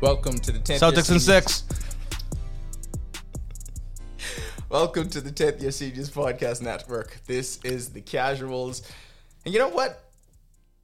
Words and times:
Welcome 0.00 0.38
to 0.38 0.52
the 0.52 0.58
10th 0.58 0.78
Celtics 0.78 1.10
and 1.10 1.20
six. 1.20 1.62
Welcome 4.70 5.10
to 5.10 5.20
the 5.20 5.30
10th 5.30 5.60
Year 5.60 5.70
Seniors 5.70 6.08
Podcast 6.08 6.62
Network. 6.62 7.18
This 7.26 7.58
is 7.64 7.90
the 7.90 8.00
Casuals. 8.00 8.80
And 9.44 9.52
you 9.52 9.60
know 9.60 9.68
what? 9.68 10.10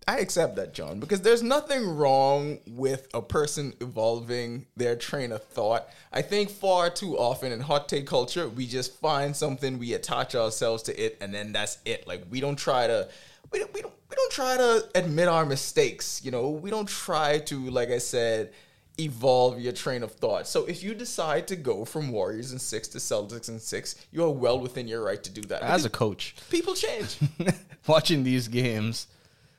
I 0.06 0.18
accept 0.18 0.56
that, 0.56 0.74
John, 0.74 1.00
because 1.00 1.22
there's 1.22 1.42
nothing 1.42 1.96
wrong 1.96 2.58
with 2.66 3.08
a 3.14 3.22
person 3.22 3.72
evolving 3.80 4.66
their 4.76 4.96
train 4.96 5.32
of 5.32 5.42
thought. 5.44 5.88
I 6.12 6.20
think 6.20 6.50
far 6.50 6.90
too 6.90 7.16
often 7.16 7.52
in 7.52 7.60
hot 7.60 7.88
take 7.88 8.06
culture, 8.06 8.50
we 8.50 8.66
just 8.66 9.00
find 9.00 9.34
something, 9.34 9.78
we 9.78 9.94
attach 9.94 10.34
ourselves 10.34 10.82
to 10.84 11.02
it, 11.02 11.16
and 11.22 11.32
then 11.32 11.52
that's 11.52 11.78
it. 11.86 12.06
Like 12.06 12.24
we 12.28 12.40
don't 12.40 12.56
try 12.56 12.86
to 12.86 13.08
we 13.50 13.60
don't, 13.60 13.72
we 13.72 13.80
don't 13.80 13.94
we 14.10 14.14
don't 14.14 14.32
try 14.32 14.58
to 14.58 14.88
admit 14.94 15.28
our 15.28 15.46
mistakes, 15.46 16.20
you 16.22 16.30
know. 16.30 16.50
We 16.50 16.70
don't 16.70 16.88
try 16.88 17.38
to, 17.38 17.70
like 17.70 17.90
I 17.90 17.98
said, 17.98 18.52
evolve 18.98 19.60
your 19.60 19.72
train 19.72 20.02
of 20.02 20.12
thought. 20.12 20.46
So 20.48 20.64
if 20.64 20.82
you 20.82 20.94
decide 20.94 21.46
to 21.48 21.56
go 21.56 21.84
from 21.84 22.10
Warriors 22.10 22.50
and 22.52 22.60
six 22.60 22.88
to 22.88 22.98
Celtics 22.98 23.48
and 23.48 23.60
six, 23.60 23.94
you 24.10 24.24
are 24.24 24.30
well 24.30 24.58
within 24.58 24.88
your 24.88 25.02
right 25.04 25.22
to 25.22 25.30
do 25.30 25.42
that. 25.42 25.62
As 25.62 25.84
a 25.84 25.90
coach, 25.90 26.34
people 26.50 26.74
change. 26.74 27.18
watching 27.86 28.24
these 28.24 28.48
games, 28.48 29.06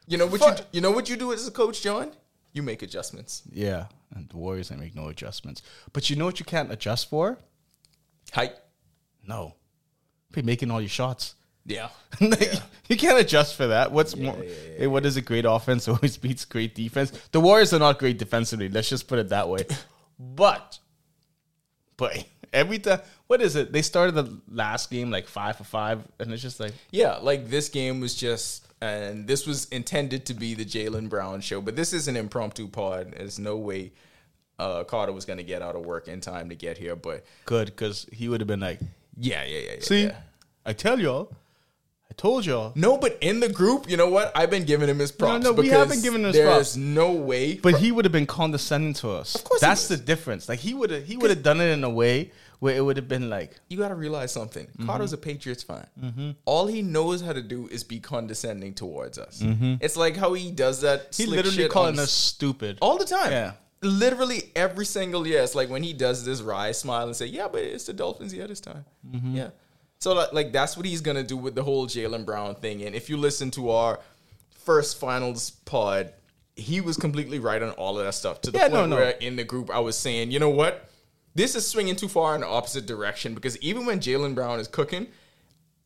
You 0.07 0.17
know 0.17 0.27
what 0.27 0.41
you 0.41 0.65
you 0.73 0.81
know 0.81 0.91
what 0.91 1.09
you 1.09 1.15
do 1.17 1.31
as 1.33 1.47
a 1.47 1.51
coach, 1.51 1.81
John? 1.81 2.11
You 2.53 2.63
make 2.63 2.81
adjustments. 2.81 3.43
yeah, 3.51 3.85
and 4.15 4.27
the 4.29 4.37
Warriors 4.37 4.69
they 4.69 4.75
make 4.75 4.95
no 4.95 5.09
adjustments. 5.09 5.61
But 5.93 6.09
you 6.09 6.15
know 6.15 6.25
what 6.25 6.39
you 6.39 6.45
can't 6.45 6.71
adjust 6.71 7.09
for? 7.09 7.37
Height. 8.33 8.53
No, 9.27 9.53
be 10.31 10.41
making 10.41 10.71
all 10.71 10.81
your 10.81 10.89
shots. 10.89 11.35
Yeah. 11.67 11.89
Like, 12.19 12.53
You 12.87 12.97
can't 12.97 13.19
adjust 13.19 13.55
for 13.55 13.67
that. 13.67 13.91
What's 13.91 14.15
more? 14.15 14.35
hey, 14.77 14.87
what 14.87 15.05
is 15.05 15.17
a 15.17 15.21
great 15.21 15.45
offense 15.45 15.87
always 15.87 16.17
beats 16.17 16.45
great 16.45 16.73
defense. 16.73 17.11
The 17.31 17.39
Warriors 17.39 17.73
are 17.73 17.79
not 17.79 17.99
great 17.99 18.17
defensively. 18.17 18.69
Let's 18.69 18.89
just 18.89 19.07
put 19.07 19.19
it 19.19 19.29
that 19.29 19.47
way. 19.49 19.65
But, 20.19 20.79
but 21.95 22.25
every 22.51 22.79
time, 22.79 23.01
what 23.27 23.39
is 23.39 23.55
it? 23.55 23.71
They 23.71 23.83
started 23.83 24.15
the 24.15 24.41
last 24.49 24.89
game 24.89 25.11
like 25.11 25.27
five 25.27 25.57
for 25.57 25.63
five, 25.63 26.01
and 26.19 26.31
it's 26.33 26.41
just 26.41 26.59
like 26.59 26.73
Yeah, 26.89 27.17
like 27.17 27.49
this 27.49 27.69
game 27.69 27.99
was 27.99 28.15
just 28.15 28.65
and 28.81 29.27
this 29.27 29.45
was 29.45 29.65
intended 29.65 30.25
to 30.25 30.33
be 30.33 30.55
the 30.55 30.65
Jaylen 30.65 31.07
Brown 31.07 31.41
show, 31.41 31.61
but 31.61 31.75
this 31.75 31.93
is 31.93 32.07
an 32.07 32.15
impromptu 32.15 32.67
pod. 32.67 33.13
There's 33.15 33.37
no 33.37 33.57
way 33.57 33.91
uh, 34.57 34.83
Carter 34.85 35.11
was 35.11 35.25
gonna 35.25 35.43
get 35.43 35.61
out 35.61 35.75
of 35.75 35.85
work 35.85 36.07
in 36.07 36.19
time 36.19 36.49
to 36.49 36.55
get 36.55 36.79
here, 36.79 36.95
but 36.95 37.25
good 37.45 37.67
because 37.67 38.07
he 38.11 38.27
would 38.27 38.41
have 38.41 38.47
been 38.47 38.59
like, 38.59 38.79
yeah, 39.17 39.43
yeah, 39.43 39.59
yeah. 39.59 39.71
yeah 39.73 39.81
"See, 39.81 40.03
yeah. 40.05 40.15
I 40.65 40.73
tell 40.73 40.99
y'all, 40.99 41.31
I 42.09 42.13
told 42.15 42.45
y'all." 42.45 42.71
No, 42.75 42.97
but 42.97 43.17
in 43.21 43.39
the 43.39 43.49
group, 43.49 43.89
you 43.89 43.97
know 43.97 44.09
what? 44.09 44.31
I've 44.35 44.49
been 44.49 44.65
giving 44.65 44.89
him 44.89 44.99
his 44.99 45.11
props. 45.11 45.43
no, 45.43 45.51
we 45.51 45.63
because 45.63 45.77
haven't 45.77 46.03
given 46.03 46.21
him 46.21 46.27
his 46.27 46.35
there's 46.35 46.47
props. 46.47 46.75
no 46.75 47.11
way. 47.11 47.55
But 47.55 47.75
he 47.79 47.91
would 47.91 48.05
have 48.05 48.11
been 48.11 48.25
condescending 48.25 48.93
to 48.95 49.11
us. 49.11 49.35
Of 49.35 49.43
course 49.43 49.61
that's 49.61 49.87
the 49.87 49.97
difference. 49.97 50.47
Like 50.49 50.59
he 50.59 50.73
would 50.73 50.89
have, 50.91 51.03
he 51.05 51.17
would 51.17 51.29
have 51.29 51.43
done 51.43 51.61
it 51.61 51.67
in 51.69 51.83
a 51.83 51.89
way 51.89 52.31
where 52.59 52.75
it 52.75 52.81
would 52.81 52.97
have 52.97 53.07
been 53.07 53.29
like, 53.29 53.59
you 53.69 53.77
got 53.77 53.89
to 53.89 53.95
realize 53.95 54.31
something. 54.31 54.65
Mm-hmm. 54.65 54.87
Carter's 54.87 55.13
a 55.13 55.17
Patriots 55.17 55.61
fan. 55.61 56.35
All 56.45 56.65
he 56.65 56.81
knows 56.81 57.21
how 57.21 57.33
to 57.33 57.41
do 57.41 57.67
is 57.67 57.83
be 57.83 57.99
condescending 57.99 58.73
towards 58.73 59.19
us. 59.19 59.41
Mm-hmm. 59.43 59.75
It's 59.79 59.95
like 59.95 60.15
how 60.17 60.33
he 60.33 60.51
does 60.51 60.81
that. 60.81 61.13
he 61.15 61.25
slick 61.25 61.45
literally 61.45 61.69
calling 61.69 61.99
us 61.99 62.11
stupid. 62.11 62.79
all 62.81 62.97
the 62.97 63.05
time. 63.05 63.31
Yeah. 63.31 63.51
Literally 63.83 64.51
every 64.55 64.85
single 64.85 65.27
year. 65.27 65.43
It's 65.43 65.53
like 65.53 65.69
when 65.69 65.83
he 65.83 65.93
does 65.93 66.25
this 66.25 66.41
wry 66.41 66.71
smile 66.71 67.05
and 67.05 67.15
say, 67.15 67.27
"Yeah, 67.27 67.47
but 67.47 67.61
it's 67.61 67.85
the 67.85 67.93
Dolphins 67.93 68.33
yeah 68.33 68.47
this 68.47 68.59
time." 68.59 68.85
Mm-hmm. 69.07 69.35
Yeah. 69.35 69.49
So 69.99 70.13
like, 70.13 70.33
like 70.33 70.51
that's 70.51 70.77
what 70.77 70.85
he's 70.85 71.01
gonna 71.01 71.23
do 71.23 71.37
with 71.37 71.55
the 71.55 71.63
whole 71.63 71.87
Jaylen 71.87 72.25
Brown 72.25 72.55
thing. 72.55 72.83
And 72.83 72.95
if 72.95 73.09
you 73.09 73.17
listen 73.17 73.51
to 73.51 73.71
our 73.71 73.99
first 74.51 74.99
finals 74.99 75.49
pod, 75.65 76.13
he 76.55 76.81
was 76.81 76.97
completely 76.97 77.39
right 77.39 77.61
on 77.61 77.71
all 77.71 77.97
of 77.99 78.05
that 78.05 78.13
stuff. 78.13 78.41
To 78.41 78.51
the 78.51 78.57
Yeah, 78.57 78.63
point 78.69 78.73
no, 78.73 78.85
no. 78.87 78.95
where 78.97 79.09
in 79.11 79.35
the 79.35 79.43
group 79.43 79.69
I 79.69 79.79
was 79.79 79.97
saying, 79.97 80.31
you 80.31 80.39
know 80.39 80.49
what, 80.49 80.89
this 81.35 81.55
is 81.55 81.65
swinging 81.67 81.95
too 81.95 82.07
far 82.07 82.35
in 82.35 82.41
the 82.41 82.47
opposite 82.47 82.85
direction 82.85 83.33
because 83.35 83.57
even 83.59 83.85
when 83.85 83.99
Jaylen 83.99 84.35
Brown 84.35 84.59
is 84.59 84.67
cooking. 84.67 85.07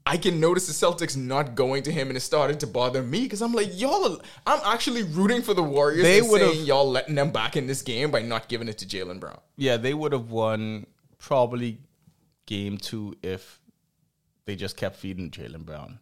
I 0.04 0.18
can 0.18 0.40
notice 0.40 0.66
the 0.66 0.74
Celtics 0.74 1.16
not 1.16 1.54
going 1.54 1.84
to 1.84 1.92
him, 1.92 2.08
and 2.08 2.18
it 2.18 2.22
started 2.22 2.60
to 2.62 2.68
bother 2.68 3.04
me 3.04 3.22
because 3.22 3.40
I'm 3.40 3.54
like, 3.54 3.80
y'all. 3.80 4.14
Are, 4.14 4.18
I'm 4.48 4.60
actually 4.66 5.04
rooting 5.04 5.44
for 5.44 5.54
the 5.54 5.62
Warriors. 5.62 6.02
They 6.02 6.24
would've- 6.24 6.56
y'all 6.66 6.90
letting 6.90 7.14
them 7.14 7.30
back 7.30 7.56
in 7.56 7.68
this 7.68 7.84
game 7.84 8.10
by 8.10 8.24
not 8.24 8.50
giving 8.50 8.68
it 8.68 8.80
to 8.80 8.86
Jaylen 8.88 9.20
Brown. 9.20 9.40
Yeah, 9.58 9.78
they 9.78 9.94
would 9.94 10.12
have 10.12 10.32
won 10.32 10.88
probably 11.20 11.78
game 12.48 12.80
two 12.80 13.16
if 13.22 13.60
they 14.46 14.56
just 14.56 14.78
kept 14.78 14.96
feeding 14.96 15.30
Jaylen 15.32 15.66
Brown. 15.66 16.00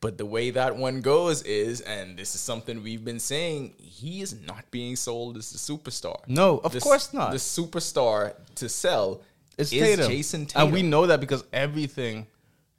But 0.00 0.18
the 0.18 0.26
way 0.26 0.50
that 0.50 0.76
one 0.76 1.00
goes 1.00 1.42
is, 1.44 1.80
and 1.80 2.18
this 2.18 2.34
is 2.34 2.40
something 2.42 2.82
we've 2.82 3.04
been 3.04 3.18
saying, 3.18 3.72
he 3.78 4.20
is 4.20 4.38
not 4.46 4.70
being 4.70 4.96
sold 4.96 5.38
as 5.38 5.50
the 5.50 5.58
superstar. 5.58 6.16
No, 6.26 6.58
of 6.58 6.72
The 6.72 6.80
course 6.80 7.14
not. 7.14 7.30
The 7.30 7.38
superstar 7.38 8.34
to 8.56 8.68
sell 8.68 9.22
It's 9.56 9.72
is 9.72 9.80
Tatum. 9.80 10.10
Jayson 10.10 10.46
Tatum. 10.46 10.62
And 10.62 10.72
we 10.72 10.82
know 10.82 11.06
that 11.06 11.20
because 11.20 11.42
everything 11.54 12.26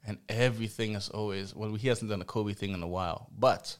and 0.05 0.19
everything 0.29 0.93
is 0.93 1.09
always 1.09 1.55
well, 1.55 1.73
he 1.73 1.87
hasn't 1.87 2.11
done 2.11 2.21
a 2.21 2.25
Kobe 2.25 2.53
thing 2.53 2.73
in 2.75 2.83
a 2.83 2.87
while. 2.87 3.27
But 3.37 3.75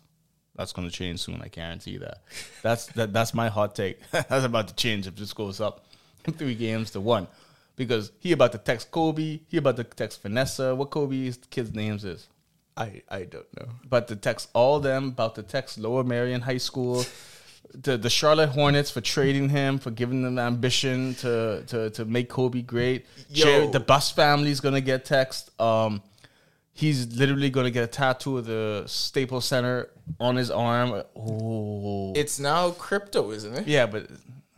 that's 0.56 0.74
gonna 0.74 0.90
change 0.90 1.20
soon, 1.20 1.40
I 1.42 1.50
guarantee 1.50 1.98
that. 1.98 2.24
That's 2.64 2.88
that 2.94 3.14
that's 3.14 3.36
my 3.36 3.50
hot 3.50 3.76
take. 3.76 4.00
that's 4.12 4.46
about 4.46 4.70
to 4.70 4.76
change 4.76 5.06
if 5.06 5.16
this 5.18 5.34
goes 5.34 5.62
up 5.62 5.86
three 6.38 6.56
games 6.56 6.92
to 6.92 7.00
one. 7.00 7.28
Because 7.76 8.12
he 8.20 8.32
about 8.32 8.52
to 8.54 8.58
text 8.58 8.90
Kobe, 8.92 9.40
he 9.48 9.58
about 9.58 9.76
to 9.78 9.84
text 9.84 10.22
Vanessa, 10.22 10.74
what 10.76 10.92
Kobe's 10.92 11.38
kids' 11.50 11.74
names 11.74 12.06
is. 12.06 12.28
I, 12.78 13.02
I 13.10 13.24
don't 13.24 13.46
know. 13.60 13.68
About 13.86 14.08
to 14.10 14.16
text 14.16 14.50
all 14.54 14.80
them, 14.80 15.10
about 15.10 15.36
to 15.36 15.44
text 15.44 15.78
Lower 15.78 16.04
Merion 16.04 16.42
High 16.42 16.58
School, 16.58 17.06
the 17.74 17.98
the 17.98 18.10
Charlotte 18.10 18.50
Hornets 18.50 18.92
for 18.92 19.02
trading 19.02 19.50
him, 19.50 19.80
for 19.80 19.92
giving 19.92 20.22
them 20.24 20.38
ambition 20.40 21.16
to 21.16 21.64
to 21.68 21.90
to 21.92 22.06
make 22.06 22.30
Kobe 22.30 22.62
great. 22.62 23.06
Yo. 23.30 23.46
Jerry, 23.46 23.68
the 23.68 23.80
Buss 23.80 24.12
family's 24.12 24.60
gonna 24.60 24.82
get 24.82 25.06
text. 25.06 25.52
Um, 25.60 26.02
he's 26.74 27.16
literally 27.18 27.50
gonna 27.50 27.72
get 27.72 27.84
a 27.84 27.88
tattoo 27.88 28.38
of 28.38 28.46
the 28.46 28.84
Staples 28.88 29.46
Center 29.46 29.90
on 30.20 30.36
his 30.36 30.52
arm. 30.52 31.02
Oh, 31.16 32.14
It's 32.16 32.40
now 32.40 32.72
crypto, 32.72 33.32
isn't 33.32 33.54
it? 33.54 33.68
yeah, 33.68 33.86
but 33.86 34.08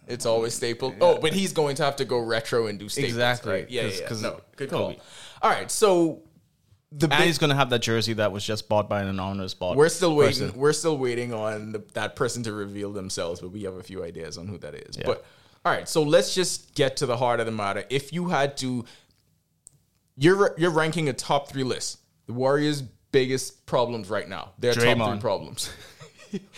It's 0.08 0.26
always 0.26 0.54
stapled. 0.54 0.96
Oh, 1.02 1.18
but 1.20 1.34
he's 1.34 1.54
going 1.54 1.76
to 1.78 1.84
have 1.84 1.98
to 1.98 2.06
go 2.06 2.20
retro 2.20 2.68
and 2.68 2.80
do 2.80 2.88
staples. 2.90 3.12
Exactly, 3.14 3.52
Right? 3.52 3.70
Yeah, 3.70 3.82
yeah, 3.84 3.88
'cause- 3.90 4.00
yeah. 4.02 4.08
'cause 4.08 4.22
No, 4.22 4.42
good 4.56 4.70
Kobe. 4.70 4.96
call. 4.96 5.04
All 5.42 5.52
right, 5.52 5.70
so 5.70 6.22
the 6.92 7.08
and 7.08 7.18
big, 7.20 7.28
he's 7.28 7.38
gonna 7.38 7.54
have 7.56 7.70
that 7.72 7.80
jersey 7.80 8.14
that 8.14 8.32
was 8.32 8.44
just 8.46 8.70
bought 8.70 8.88
by 8.88 9.02
an 9.02 9.08
anonymous 9.10 9.54
bought. 9.54 9.76
we're 9.76 9.90
still 9.90 10.16
waiting. 10.16 10.48
person. 10.48 10.60
We're 10.60 10.72
still 10.74 10.98
waiting 10.98 11.34
on 11.34 11.74
the, 11.74 11.84
that 11.94 12.16
person 12.16 12.44
to 12.44 12.54
reveal 12.54 12.94
themselves, 12.94 13.42
but 13.42 13.50
we 13.52 13.64
have 13.64 13.76
a 13.76 13.84
few 13.84 14.04
ideas 14.04 14.38
on 14.38 14.48
who 14.48 14.58
that 14.60 14.74
is. 14.74 14.96
But 14.96 15.26
all 15.66 15.72
right, 15.74 15.88
so 15.90 16.02
let's 16.04 16.34
just 16.34 16.74
get 16.76 16.96
to 16.98 17.06
the 17.06 17.18
heart 17.18 17.42
of 17.42 17.46
the 17.46 17.52
matter. 17.52 17.84
If 17.90 18.14
you 18.14 18.30
had 18.30 18.56
to, 18.60 18.86
you're 20.16 20.56
you're 20.58 20.72
ranking 20.72 21.10
a 21.10 21.14
top 21.14 21.50
three 21.50 21.64
list. 21.66 22.00
The 22.28 22.34
Warriors' 22.34 22.82
biggest 23.12 23.66
problems 23.66 24.10
right 24.10 24.28
now. 24.28 24.52
Their 24.60 24.74
top 24.74 24.84
three 25.12 25.20
problems. 25.20 25.70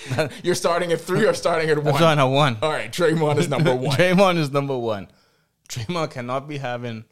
you're 0.44 0.56
starting 0.56 0.91
at 0.91 1.02
three 1.02 1.25
or 1.25 1.34
starting 1.34 1.69
at 1.69 1.78
one. 1.78 1.94
I'm 1.94 2.00
trying 2.00 2.18
to 2.18 2.28
one. 2.28 2.57
All 2.62 2.72
right, 2.72 2.91
Draymond 2.91 3.38
is 3.38 3.50
number 3.50 3.75
one. 3.75 3.96
Draymond 3.96 4.38
is 4.38 4.52
number 4.52 4.78
one. 4.78 5.07
Draymond 5.69 6.12
cannot 6.12 6.47
be 6.47 6.57
having 6.57 7.06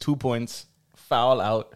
two 0.00 0.16
points, 0.16 0.66
foul 0.94 1.40
out, 1.40 1.74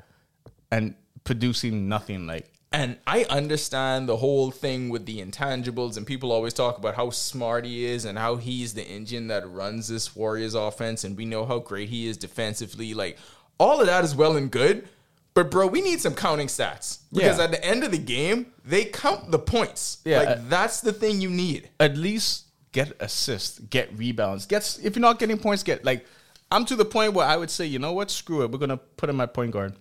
and 0.70 0.94
producing 1.24 1.88
nothing. 1.88 2.26
Like 2.26 2.50
And 2.72 2.98
I 3.06 3.24
understand 3.24 4.08
the 4.08 4.16
whole 4.16 4.50
thing 4.50 4.88
with 4.88 5.06
the 5.06 5.20
intangibles, 5.20 5.96
and 5.96 6.06
people 6.06 6.32
always 6.32 6.54
talk 6.54 6.78
about 6.78 6.94
how 6.94 7.10
smart 7.10 7.64
he 7.64 7.84
is 7.84 8.04
and 8.04 8.18
how 8.18 8.36
he's 8.36 8.74
the 8.74 8.86
engine 8.86 9.28
that 9.28 9.48
runs 9.50 9.88
this 9.88 10.14
Warriors 10.14 10.54
offense, 10.54 11.04
and 11.04 11.16
we 11.16 11.24
know 11.24 11.44
how 11.44 11.58
great 11.58 11.88
he 11.88 12.06
is 12.06 12.16
defensively. 12.16 12.94
Like, 12.94 13.18
all 13.58 13.80
of 13.80 13.86
that 13.86 14.04
is 14.04 14.14
well 14.14 14.36
and 14.36 14.50
good, 14.50 14.88
but 15.34 15.50
bro, 15.50 15.66
we 15.66 15.80
need 15.80 16.00
some 16.00 16.14
counting 16.14 16.48
stats 16.48 16.98
because 17.12 17.38
Yeah. 17.38 17.44
at 17.44 17.50
the 17.52 17.64
end 17.64 17.84
of 17.84 17.90
the 17.90 17.98
game, 17.98 18.52
they 18.64 18.84
count 18.84 19.30
the 19.30 19.38
points. 19.38 19.98
Yeah, 20.04 20.18
like 20.18 20.28
uh, 20.28 20.36
that's 20.48 20.80
the 20.80 20.92
thing 20.92 21.20
you 21.20 21.30
need. 21.30 21.70
at 21.80 21.96
least 21.96 22.46
get 22.72 22.92
assists, 23.00 23.58
get 23.60 23.96
rebounds, 23.96 24.46
get 24.46 24.78
if 24.82 24.96
you're 24.96 25.00
not 25.00 25.18
getting 25.18 25.38
points, 25.38 25.62
get 25.62 25.84
like. 25.84 26.06
I'm 26.50 26.64
to 26.64 26.76
the 26.76 26.84
point 26.86 27.12
where 27.12 27.26
I 27.26 27.36
would 27.36 27.50
say, 27.50 27.66
you 27.66 27.78
know 27.78 27.92
what, 27.92 28.10
screw 28.10 28.42
it. 28.42 28.50
We're 28.50 28.58
gonna 28.58 28.78
put 28.78 29.10
in 29.10 29.16
my 29.16 29.26
point 29.26 29.50
guard. 29.50 29.74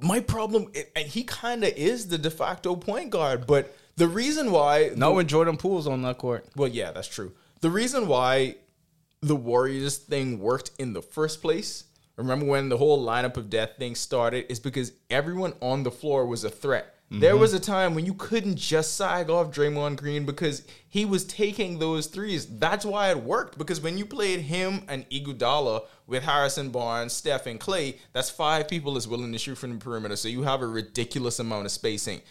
My 0.00 0.20
problem, 0.20 0.68
and 0.94 1.06
he 1.08 1.24
kind 1.24 1.64
of 1.64 1.72
is 1.76 2.06
the 2.08 2.16
de 2.18 2.30
facto 2.30 2.76
point 2.76 3.10
guard, 3.10 3.44
but 3.46 3.74
the 3.96 4.06
reason 4.08 4.52
why 4.52 4.90
Not 4.94 5.14
when 5.14 5.26
Jordan 5.26 5.56
Poole's 5.56 5.86
on 5.88 6.02
that 6.02 6.18
court. 6.18 6.46
Well, 6.56 6.68
yeah, 6.68 6.92
that's 6.92 7.08
true. 7.08 7.32
The 7.60 7.70
reason 7.70 8.06
why 8.06 8.56
the 9.20 9.34
Warriors 9.36 9.96
thing 9.98 10.38
worked 10.38 10.70
in 10.78 10.92
the 10.92 11.02
first 11.02 11.40
place, 11.42 11.84
remember 12.16 12.46
when 12.46 12.68
the 12.68 12.78
whole 12.78 13.04
lineup 13.04 13.36
of 13.36 13.50
death 13.50 13.72
thing 13.78 13.94
started, 13.94 14.50
is 14.50 14.60
because 14.60 14.92
everyone 15.10 15.54
on 15.60 15.82
the 15.82 15.90
floor 15.90 16.26
was 16.26 16.44
a 16.44 16.50
threat. 16.50 16.94
There 17.10 17.32
mm-hmm. 17.32 17.40
was 17.40 17.52
a 17.52 17.60
time 17.60 17.94
when 17.94 18.06
you 18.06 18.14
couldn't 18.14 18.56
just 18.56 18.96
sag 18.96 19.28
off 19.28 19.52
Draymond 19.52 19.98
Green 19.98 20.24
because 20.24 20.66
he 20.88 21.04
was 21.04 21.24
taking 21.24 21.78
those 21.78 22.06
threes. 22.06 22.46
That's 22.58 22.84
why 22.84 23.10
it 23.10 23.22
worked. 23.22 23.58
Because 23.58 23.80
when 23.80 23.98
you 23.98 24.06
played 24.06 24.40
him 24.40 24.82
and 24.88 25.08
Iguodala 25.10 25.82
with 26.06 26.24
Harrison 26.24 26.70
Barnes, 26.70 27.12
Steph, 27.12 27.46
and 27.46 27.60
Clay, 27.60 27.98
that's 28.12 28.30
five 28.30 28.68
people 28.68 28.94
that's 28.94 29.06
willing 29.06 29.30
to 29.32 29.38
shoot 29.38 29.56
from 29.56 29.74
the 29.74 29.78
perimeter. 29.78 30.16
So 30.16 30.28
you 30.28 30.42
have 30.42 30.62
a 30.62 30.66
ridiculous 30.66 31.38
amount 31.38 31.66
of 31.66 31.72
spacing. 31.72 32.22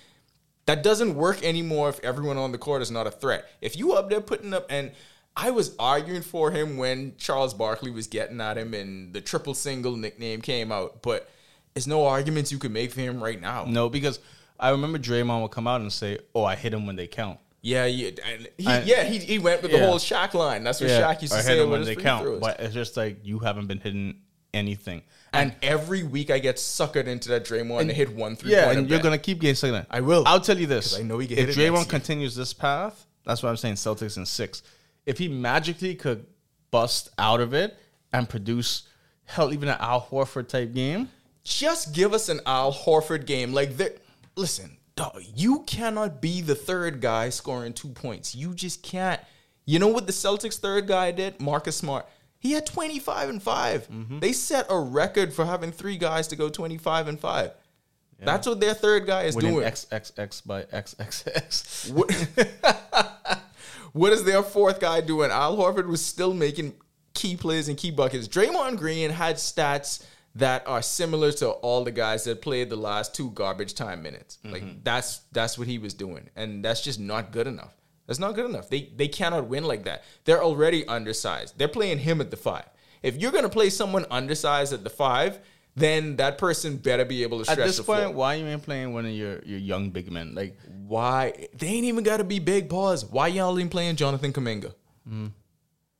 That 0.65 0.81
doesn't 0.81 1.15
work 1.15 1.43
anymore 1.43 1.89
if 1.89 1.99
everyone 1.99 2.37
on 2.37 2.51
the 2.51 2.57
court 2.57 2.81
is 2.81 2.91
not 2.91 3.07
a 3.07 3.11
threat. 3.11 3.45
If 3.61 3.77
you 3.77 3.93
up 3.93 4.09
there 4.09 4.21
putting 4.21 4.53
up 4.53 4.65
and 4.69 4.91
I 5.35 5.49
was 5.51 5.75
arguing 5.79 6.21
for 6.21 6.51
him 6.51 6.77
when 6.77 7.15
Charles 7.17 7.53
Barkley 7.53 7.89
was 7.91 8.07
getting 8.07 8.39
at 8.39 8.57
him 8.57 8.73
and 8.73 9.13
the 9.13 9.21
triple 9.21 9.53
single 9.53 9.95
nickname 9.95 10.41
came 10.41 10.71
out, 10.71 11.01
but 11.01 11.29
there's 11.73 11.87
no 11.87 12.05
arguments 12.05 12.51
you 12.51 12.59
can 12.59 12.71
make 12.71 12.91
for 12.91 13.01
him 13.01 13.21
right 13.23 13.41
now. 13.41 13.65
No, 13.67 13.89
because 13.89 14.19
I 14.59 14.69
remember 14.69 14.99
Draymond 14.99 15.41
would 15.41 15.51
come 15.51 15.65
out 15.67 15.81
and 15.81 15.91
say, 15.91 16.19
"Oh, 16.35 16.43
I 16.43 16.55
hit 16.55 16.73
him 16.73 16.85
when 16.85 16.95
they 16.95 17.07
count." 17.07 17.39
Yeah, 17.61 17.85
yeah, 17.85 18.11
and 18.25 18.47
he, 18.57 18.67
I- 18.67 18.81
yeah. 18.83 19.03
He, 19.05 19.17
he 19.19 19.39
went 19.39 19.63
with 19.63 19.71
the 19.71 19.79
whole 19.79 19.95
Shaq 19.97 20.33
line. 20.35 20.63
That's 20.63 20.79
what 20.81 20.89
Shaq 20.91 21.21
used 21.21 21.33
to 21.33 21.39
I 21.39 21.41
say 21.41 21.55
hit 21.55 21.63
him 21.63 21.71
when 21.71 21.83
they 21.83 21.95
count. 21.95 22.23
throws. 22.25 22.39
But 22.39 22.59
it's 22.59 22.73
just 22.73 22.95
like 22.95 23.25
you 23.25 23.39
haven't 23.39 23.67
been 23.67 23.79
hitting 23.79 24.17
anything. 24.53 25.01
and 25.33 25.55
every 25.63 26.03
week 26.03 26.29
I 26.29 26.37
get 26.37 26.57
suckered 26.57 27.07
into 27.07 27.29
that 27.29 27.43
Draymond 27.43 27.79
and, 27.79 27.89
to 27.89 27.95
hit 27.95 28.13
one 28.13 28.35
three 28.35 28.51
Yeah, 28.51 28.69
and 28.69 28.87
you're 28.87 28.99
bet. 28.99 29.03
gonna 29.03 29.17
keep 29.17 29.39
getting 29.41 29.55
second. 29.55 29.87
I 29.89 30.01
will. 30.01 30.23
I'll 30.27 30.41
tell 30.41 30.59
you 30.59 30.67
this: 30.67 30.99
I 30.99 31.01
know 31.01 31.17
he 31.17 31.25
can 31.27 31.39
if 31.39 31.55
Draymond 31.55 31.89
continues 31.89 32.35
this 32.35 32.53
path, 32.53 33.07
that's 33.25 33.41
what 33.41 33.49
I'm 33.49 33.57
saying. 33.57 33.75
Celtics 33.75 34.17
in 34.17 34.27
six. 34.27 34.61
If 35.05 35.17
he 35.17 35.27
magically 35.27 35.95
could 35.95 36.25
bust 36.71 37.09
out 37.17 37.41
of 37.41 37.53
it 37.53 37.77
and 38.11 38.27
produce, 38.29 38.87
hell, 39.25 39.53
even 39.53 39.69
an 39.69 39.77
Al 39.79 40.01
Horford 40.01 40.47
type 40.47 40.73
game, 40.73 41.09
just 41.43 41.93
give 41.93 42.13
us 42.13 42.29
an 42.29 42.39
Al 42.45 42.71
Horford 42.73 43.25
game. 43.25 43.53
Like, 43.53 43.75
there- 43.77 43.95
listen, 44.35 44.77
dog, 44.95 45.21
you 45.35 45.63
cannot 45.67 46.21
be 46.21 46.41
the 46.41 46.55
third 46.55 47.01
guy 47.01 47.29
scoring 47.29 47.73
two 47.73 47.89
points. 47.89 48.33
You 48.33 48.53
just 48.53 48.81
can't. 48.83 49.19
You 49.65 49.79
know 49.79 49.87
what 49.87 50.07
the 50.07 50.13
Celtics' 50.13 50.59
third 50.59 50.87
guy 50.87 51.11
did? 51.11 51.39
Marcus 51.41 51.75
Smart. 51.77 52.05
He 52.39 52.51
had 52.51 52.65
25 52.65 53.29
and 53.29 53.41
5. 53.41 53.87
Mm-hmm. 53.87 54.19
They 54.19 54.33
set 54.33 54.65
a 54.69 54.77
record 54.77 55.33
for 55.33 55.45
having 55.45 55.71
three 55.71 55.97
guys 55.97 56.27
to 56.27 56.35
go 56.35 56.49
25 56.49 57.07
and 57.07 57.19
5. 57.19 57.51
That's 58.19 58.47
what 58.47 58.59
their 58.61 58.73
third 58.73 59.05
guy 59.05 59.23
is 59.23 59.35
winning 59.35 59.53
doing. 59.53 59.65
XXX 59.67 60.45
by 60.47 60.63
XXX. 60.63 61.91
What, 63.93 64.11
is 64.11 64.23
their 64.23 64.43
fourth 64.43 64.79
guy 64.79 65.01
doing? 65.01 65.31
Al 65.31 65.55
Horford 65.55 65.87
was 65.87 66.03
still 66.03 66.33
making 66.33 66.73
key 67.13 67.35
plays 67.35 67.67
and 67.69 67.77
key 67.77 67.91
buckets. 67.91 68.27
Draymond 68.27 68.77
Green 68.77 69.09
had 69.09 69.35
stats 69.37 70.03
that 70.35 70.67
are 70.67 70.81
similar 70.81 71.31
to 71.31 71.49
all 71.49 71.83
the 71.83 71.91
guys 71.91 72.23
that 72.23 72.41
played 72.41 72.69
the 72.69 72.75
last 72.75 73.13
two 73.13 73.29
garbage 73.31 73.75
time 73.75 74.01
minutes. 74.01 74.39
Like 74.43 74.63
mm-hmm. 74.63 74.79
that's 74.83 75.21
that's 75.31 75.57
what 75.57 75.67
he 75.67 75.77
was 75.77 75.93
doing, 75.93 76.29
and 76.35 76.65
that's 76.65 76.81
just 76.81 76.99
not 76.99 77.31
good 77.31 77.47
enough. 77.47 77.75
That's 78.07 78.19
not 78.19 78.35
good 78.35 78.49
enough. 78.49 78.69
They 78.69 78.91
they 78.95 79.07
cannot 79.07 79.47
win 79.47 79.63
like 79.63 79.83
that. 79.83 80.03
They're 80.25 80.43
already 80.43 80.87
undersized. 80.87 81.57
They're 81.57 81.67
playing 81.67 81.99
him 81.99 82.19
at 82.19 82.31
the 82.31 82.37
five. 82.37 82.65
If 83.03 83.17
you're 83.17 83.31
gonna 83.31 83.49
play 83.49 83.69
someone 83.69 84.05
undersized 84.09 84.73
at 84.73 84.83
the 84.83 84.89
five, 84.89 85.39
then 85.75 86.17
that 86.17 86.37
person 86.37 86.77
better 86.77 87.03
be 87.05 87.23
able 87.23 87.43
to 87.43 87.51
At 87.51 87.57
this 87.57 87.79
point, 87.79 88.01
floor. 88.03 88.13
why 88.13 88.35
you 88.35 88.45
ain't 88.45 88.61
playing 88.63 88.93
one 88.93 89.05
of 89.05 89.11
your, 89.11 89.41
your 89.43 89.59
young 89.59 89.89
big 89.89 90.11
men? 90.11 90.35
Like, 90.35 90.57
Why 90.87 91.47
they 91.57 91.67
ain't 91.67 91.85
even 91.85 92.03
got 92.03 92.17
to 92.17 92.23
be 92.23 92.39
big 92.39 92.69
pause? 92.69 93.05
Why 93.05 93.27
y'all 93.27 93.57
ain't 93.57 93.71
playing 93.71 93.95
Jonathan 93.95 94.31
Kuminga? 94.33 94.73
Hmm. 95.07 95.27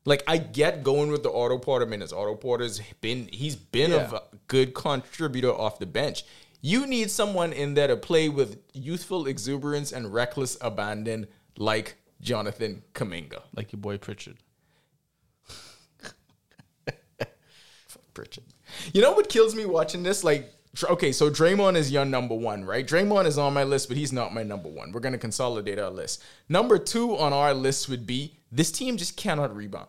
Like 0.05 0.21
I 0.27 0.37
get 0.37 0.83
going 0.83 1.11
with 1.11 1.23
the 1.23 1.31
Otto 1.31 1.57
Porter 1.59 1.85
minutes. 1.85 2.11
Otto 2.11 2.35
Porter's 2.35 2.81
been 3.01 3.29
he's 3.31 3.55
been 3.55 3.91
Yeah. 3.91 4.11
a 4.15 4.21
good 4.47 4.73
contributor 4.73 5.51
off 5.51 5.79
the 5.79 5.85
bench. 5.85 6.23
You 6.61 6.85
need 6.85 7.09
someone 7.09 7.51
in 7.53 7.73
there 7.73 7.87
to 7.87 7.95
play 7.97 8.29
with 8.29 8.59
youthful 8.73 9.27
exuberance 9.27 9.91
and 9.91 10.13
reckless 10.13 10.57
abandon, 10.61 11.27
like 11.57 11.95
Jonathan 12.21 12.83
Kuminga. 12.93 13.41
like 13.55 13.71
your 13.73 13.79
boy 13.79 13.97
Pritchard. 13.97 14.37
Pritchard. 18.13 18.43
You 18.93 19.01
know 19.01 19.11
what 19.13 19.29
kills 19.29 19.55
me 19.55 19.65
watching 19.65 20.03
this? 20.03 20.23
Like, 20.23 20.51
okay, 20.83 21.11
so 21.11 21.29
Draymond 21.29 21.75
is 21.75 21.91
your 21.91 22.05
number 22.05 22.35
one, 22.35 22.65
right? 22.65 22.85
Draymond 22.87 23.25
is 23.25 23.37
on 23.37 23.53
my 23.53 23.63
list, 23.63 23.87
but 23.87 23.97
he's 23.97 24.11
not 24.13 24.33
my 24.33 24.43
number 24.43 24.69
one. 24.69 24.91
We're 24.91 24.99
gonna 25.01 25.17
consolidate 25.17 25.79
our 25.79 25.89
list. 25.91 26.21
Number 26.49 26.77
two 26.77 27.17
on 27.17 27.33
our 27.33 27.53
list 27.53 27.89
would 27.89 28.05
be 28.07 28.37
this 28.51 28.71
team 28.71 28.97
just 28.97 29.15
cannot 29.17 29.55
rebound. 29.55 29.87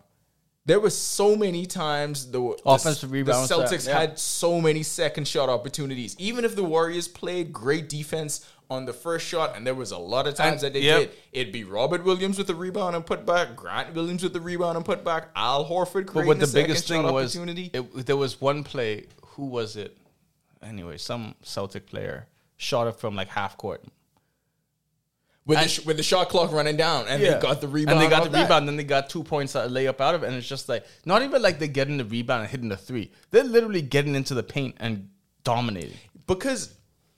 There 0.66 0.80
were 0.80 0.88
so 0.90 1.36
many 1.36 1.66
times 1.66 2.30
the 2.30 2.38
the- 2.40 2.56
Offensive 2.64 3.12
rebounds 3.12 3.50
The 3.50 3.56
that- 3.58 3.68
Celtics 3.70 3.86
yeah. 3.86 3.98
had 4.00 4.18
so 4.18 4.62
many 4.62 4.82
second 4.82 5.28
shot 5.28 5.50
opportunities. 5.50 6.16
Even 6.18 6.42
if 6.44 6.56
the 6.56 6.64
Warriors 6.64 7.06
played 7.06 7.52
great 7.52 7.90
defense 7.90 8.46
on 8.74 8.84
the 8.84 8.92
first 8.92 9.26
shot, 9.26 9.56
and 9.56 9.66
there 9.66 9.74
was 9.74 9.90
a 9.90 9.98
lot 9.98 10.26
of 10.26 10.34
times 10.34 10.62
And- 10.62 10.74
that 10.74 10.78
they 10.78 10.84
yep. 10.84 10.98
did, 11.00 11.10
it'd 11.32 11.52
be 11.52 11.64
Robert 11.64 12.04
Williams 12.04 12.36
with 12.38 12.46
the 12.46 12.54
rebound 12.54 12.94
and 12.96 13.04
put 13.06 13.24
back, 13.24 13.56
Grant 13.56 13.94
Williams 13.94 14.22
with 14.22 14.32
the 14.32 14.40
rebound 14.40 14.76
and 14.76 14.84
put 14.84 15.04
back, 15.04 15.28
Al 15.34 15.64
Horford 15.64 16.12
But 16.12 16.26
what 16.26 16.38
the 16.40 16.46
second 16.46 16.68
biggest 16.68 16.88
thing 16.88 17.02
was, 17.02 17.34
it, 17.36 18.06
there 18.06 18.16
was 18.16 18.40
one 18.40 18.64
play. 18.64 19.06
Who 19.34 19.46
was 19.46 19.76
it? 19.76 19.96
Anyway, 20.62 20.96
some 20.98 21.34
Celtic 21.42 21.86
player 21.86 22.26
shot 22.56 22.86
it 22.86 22.96
from 22.96 23.16
like 23.16 23.28
half 23.28 23.56
court. 23.58 23.82
with 25.46 25.58
the, 25.60 25.68
sh- 25.68 25.84
with 25.84 25.96
the 25.98 26.02
shot 26.02 26.28
clock 26.30 26.52
running 26.52 26.76
down, 26.76 27.06
and 27.08 27.22
they 27.22 27.38
got 27.38 27.60
the 27.60 27.68
rebound. 27.68 27.98
And 27.98 28.00
they 28.06 28.08
got 28.08 28.24
the 28.24 28.30
that. 28.30 28.42
rebound, 28.44 28.66
then 28.68 28.76
they 28.76 28.84
got 28.84 29.10
two 29.10 29.22
points 29.24 29.54
a 29.54 29.68
layup 29.68 30.00
out 30.00 30.14
of 30.14 30.22
it, 30.22 30.28
and 30.28 30.36
it's 30.36 30.48
just 30.48 30.68
like 30.68 30.86
not 31.04 31.22
even 31.22 31.42
like 31.42 31.58
they're 31.58 31.68
getting 31.68 31.98
the 31.98 32.04
rebound 32.04 32.42
and 32.42 32.50
hitting 32.50 32.68
the 32.68 32.76
three. 32.76 33.10
They're 33.30 33.44
literally 33.44 33.82
getting 33.82 34.14
into 34.14 34.34
the 34.34 34.42
paint 34.42 34.76
and 34.80 35.10
dominating. 35.42 35.98
because 36.26 36.72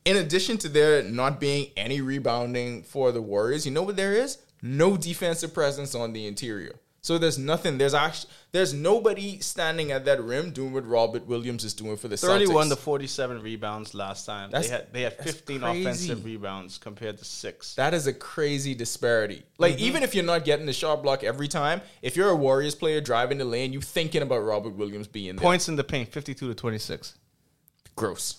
in 0.06 0.16
addition 0.16 0.56
to 0.58 0.68
there 0.68 1.02
not 1.02 1.38
being 1.40 1.70
any 1.76 2.00
rebounding 2.00 2.82
for 2.82 3.12
the 3.12 3.20
Warriors, 3.20 3.66
you 3.66 3.72
know 3.72 3.82
what 3.82 3.96
there 3.96 4.14
is? 4.14 4.38
No 4.62 4.96
defensive 4.96 5.52
presence 5.52 5.94
on 5.94 6.12
the 6.14 6.26
interior. 6.26 6.76
So 7.02 7.18
there's 7.18 7.38
nothing. 7.38 7.78
There's 7.78 7.94
actually 7.94 8.30
there's 8.50 8.74
nobody 8.74 9.38
standing 9.38 9.92
at 9.92 10.04
that 10.06 10.20
rim 10.20 10.50
doing 10.50 10.72
what 10.72 10.84
Robert 10.88 11.24
Williams 11.26 11.62
is 11.62 11.72
doing 11.72 11.96
for 11.96 12.08
the 12.08 12.16
Thirty-one 12.16 12.66
Celtics. 12.66 12.70
to 12.70 12.76
forty-seven 12.76 13.42
rebounds 13.42 13.94
last 13.94 14.26
time. 14.26 14.50
That's- 14.50 14.68
they 14.68 14.74
had 14.76 14.92
they 14.92 15.02
had 15.02 15.12
fifteen 15.12 15.60
crazy. 15.60 15.82
offensive 15.82 16.24
rebounds 16.24 16.78
compared 16.78 17.18
to 17.18 17.24
six. 17.24 17.76
That 17.76 17.94
is 17.94 18.08
a 18.08 18.12
crazy 18.12 18.74
disparity. 18.74 19.44
Like 19.58 19.74
Mm-hmm. 19.76 19.84
even 19.84 20.02
if 20.02 20.16
you're 20.16 20.24
not 20.24 20.44
getting 20.44 20.66
the 20.66 20.72
shot 20.72 21.00
block 21.04 21.22
every 21.22 21.46
time, 21.46 21.80
if 22.02 22.16
you're 22.16 22.30
a 22.30 22.34
Warriors 22.34 22.74
player 22.74 23.00
driving 23.00 23.38
the 23.38 23.44
lane, 23.44 23.72
you're 23.72 23.82
thinking 23.82 24.22
about 24.22 24.38
Robert 24.38 24.74
Williams 24.74 25.06
being 25.06 25.36
there. 25.36 25.42
Points 25.42 25.68
in 25.68 25.76
the 25.76 25.84
paint, 25.84 26.10
fifty-two 26.10 26.48
to 26.48 26.54
twenty-six. 26.56 27.14
gross. 27.94 28.38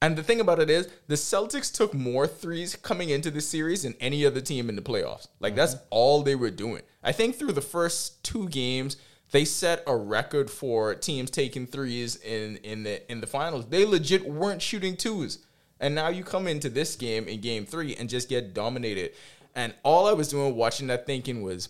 And 0.00 0.16
the 0.16 0.22
thing 0.22 0.40
about 0.40 0.60
it 0.60 0.70
is, 0.70 0.88
the 1.08 1.16
Celtics 1.16 1.72
took 1.72 1.92
more 1.92 2.26
threes 2.26 2.76
coming 2.76 3.10
into 3.10 3.30
this 3.30 3.48
series 3.48 3.82
than 3.82 3.94
any 4.00 4.24
other 4.24 4.40
team 4.40 4.68
in 4.68 4.76
the 4.76 4.82
playoffs. 4.82 5.26
Like 5.40 5.56
that's 5.56 5.74
mm-hmm. 5.74 5.86
all 5.90 6.22
they 6.22 6.36
were 6.36 6.50
doing. 6.50 6.82
I 7.02 7.12
think 7.12 7.36
through 7.36 7.52
the 7.52 7.60
first 7.60 8.22
two 8.22 8.48
games, 8.48 8.96
they 9.32 9.44
set 9.44 9.82
a 9.86 9.96
record 9.96 10.50
for 10.50 10.94
teams 10.94 11.30
taking 11.30 11.66
threes 11.66 12.16
in 12.16 12.58
in 12.58 12.84
the 12.84 13.10
in 13.10 13.20
the 13.20 13.26
finals. 13.26 13.66
They 13.66 13.84
legit 13.84 14.24
weren't 14.24 14.62
shooting 14.62 14.96
twos. 14.96 15.40
And 15.80 15.94
now 15.94 16.08
you 16.08 16.24
come 16.24 16.48
into 16.48 16.68
this 16.68 16.96
game 16.96 17.28
in 17.28 17.40
game 17.40 17.64
3 17.64 17.94
and 17.96 18.08
just 18.08 18.28
get 18.28 18.52
dominated. 18.52 19.12
And 19.54 19.74
all 19.84 20.08
I 20.08 20.12
was 20.12 20.28
doing 20.28 20.56
watching 20.56 20.88
that 20.88 21.06
thinking 21.06 21.42
was 21.42 21.68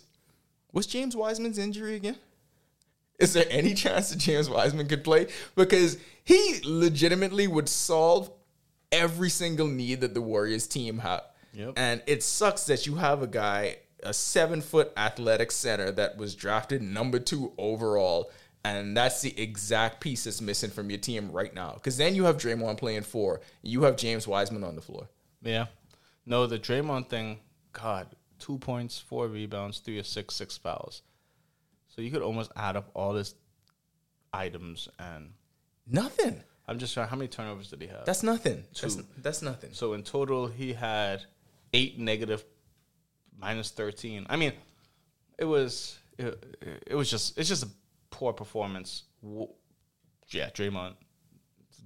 was 0.71 0.87
James 0.87 1.15
Wiseman's 1.15 1.57
injury 1.57 1.95
again? 1.95 2.17
Is 3.19 3.33
there 3.33 3.45
any 3.49 3.73
chance 3.73 4.09
that 4.09 4.19
James 4.19 4.49
Wiseman 4.49 4.87
could 4.87 5.03
play? 5.03 5.27
Because 5.55 5.97
he 6.23 6.61
legitimately 6.63 7.47
would 7.47 7.67
solve 7.67 8.31
every 8.91 9.29
single 9.29 9.67
need 9.67 10.01
that 10.01 10.13
the 10.13 10.21
Warriors 10.21 10.67
team 10.67 10.99
have. 10.99 11.23
Yep. 11.53 11.73
And 11.77 12.01
it 12.07 12.23
sucks 12.23 12.65
that 12.65 12.85
you 12.85 12.95
have 12.95 13.21
a 13.21 13.27
guy, 13.27 13.77
a 14.03 14.13
seven 14.13 14.61
foot 14.61 14.91
athletic 14.95 15.51
center 15.51 15.91
that 15.91 16.17
was 16.17 16.35
drafted 16.35 16.81
number 16.81 17.19
two 17.19 17.53
overall. 17.57 18.31
And 18.63 18.95
that's 18.95 19.21
the 19.21 19.39
exact 19.39 20.01
piece 20.01 20.25
that's 20.25 20.41
missing 20.41 20.69
from 20.69 20.89
your 20.89 20.99
team 20.99 21.31
right 21.31 21.53
now. 21.53 21.73
Because 21.73 21.97
then 21.97 22.13
you 22.13 22.25
have 22.25 22.37
Draymond 22.37 22.77
playing 22.77 23.03
four. 23.03 23.41
You 23.61 23.83
have 23.83 23.95
James 23.95 24.27
Wiseman 24.27 24.63
on 24.63 24.75
the 24.75 24.81
floor. 24.81 25.07
Yeah. 25.41 25.67
No, 26.25 26.45
the 26.45 26.59
Draymond 26.59 27.09
thing, 27.09 27.39
God, 27.73 28.07
two 28.37 28.57
points, 28.59 28.99
four 28.99 29.27
rebounds, 29.27 29.79
three 29.79 29.97
or 29.97 30.03
six, 30.03 30.35
six 30.35 30.57
fouls. 30.57 31.01
So 31.89 32.01
you 32.01 32.11
could 32.11 32.21
almost 32.21 32.51
add 32.55 32.75
up 32.77 32.89
all 32.93 33.15
his 33.15 33.35
items 34.33 34.87
and 34.99 35.31
Nothing. 35.91 36.43
I'm 36.67 36.77
just 36.77 36.93
trying 36.93 37.07
how 37.07 37.15
many 37.15 37.27
turnovers 37.27 37.69
did 37.71 37.81
he 37.81 37.87
have? 37.87 38.05
That's 38.05 38.21
nothing. 38.21 38.63
That's, 38.79 38.95
Two. 38.95 39.05
that's 39.17 39.41
nothing. 39.41 39.71
so 39.73 39.93
in 39.93 40.03
total 40.03 40.45
he 40.47 40.73
had 40.73 41.23
eight 41.73 41.97
negative 41.97 42.43
minus 43.39 43.71
thirteen. 43.71 44.27
I 44.29 44.35
mean, 44.35 44.53
it 45.39 45.45
was 45.45 45.97
it, 46.19 46.81
it 46.85 46.95
was 46.95 47.09
just 47.09 47.37
it's 47.39 47.49
just 47.49 47.63
a 47.63 47.69
poor 48.11 48.33
performance. 48.33 49.03
Yeah, 50.29 50.49
Draymond, 50.51 50.93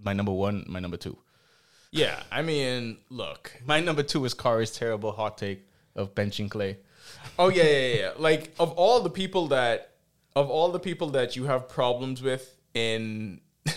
my 0.04 0.12
number 0.12 0.34
one, 0.34 0.66
my 0.68 0.82
number 0.82 0.98
two. 0.98 1.18
Yeah, 1.92 2.22
I 2.32 2.42
mean, 2.42 2.98
look, 3.10 3.54
My 3.66 3.80
number 3.80 4.04
two 4.04 4.26
is 4.26 4.34
Kari's 4.34 4.72
terrible 4.72 5.12
hot 5.14 5.38
take 5.38 5.66
of 5.96 6.14
benching 6.16 6.50
Clay. 6.50 6.78
Oh 7.40 7.48
yeah, 7.50 7.64
yeah, 7.64 7.96
yeah. 7.96 8.12
Like 8.18 8.54
of 8.60 8.72
all 8.74 9.00
the 9.02 9.10
people 9.10 9.48
that 9.50 9.93
of 10.36 10.50
all 10.50 10.72
the 10.72 10.80
people 10.80 11.10
that 11.12 11.36
you 11.36 11.46
have 11.46 11.70
problems 11.70 12.22
with 12.22 12.58
in 12.74 13.42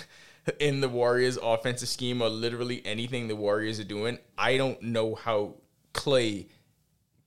in 0.61 0.81
the 0.81 0.89
Warriors 0.89 1.39
offensive 1.43 1.89
scheme 1.89 2.23
or 2.23 2.29
literally 2.29 2.83
anything 2.85 3.29
the 3.29 3.37
Warriors 3.37 3.79
are 3.81 3.85
doing, 3.85 4.19
I 4.39 4.57
don't 4.57 4.81
know 4.83 5.15
how 5.15 5.55
Clay 5.93 6.49